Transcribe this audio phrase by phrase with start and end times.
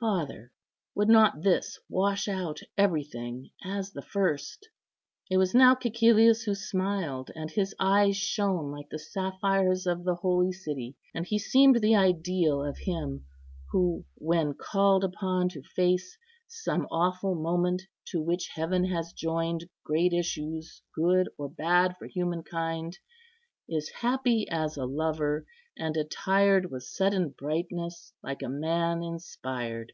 [0.00, 0.50] Father,
[0.94, 4.66] would not this wash out every thing, as the first?"
[5.30, 10.14] It was now Cæcilius who smiled, and his eyes shone like the sapphires of the
[10.14, 13.26] Holy City; and he seemed the ideal of him
[13.72, 16.16] who, when "Called upon to face
[16.48, 22.96] Some awful moment to which heaven has joined Great issues, good or bad for humankind,
[23.68, 25.44] Is happy as a lover,
[25.76, 29.92] and attired With sudden brightness, like a man inspired."